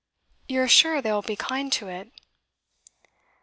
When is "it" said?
1.87-2.11